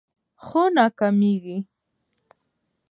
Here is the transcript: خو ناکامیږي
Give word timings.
خو 0.45 0.61
ناکامیږي 0.75 1.57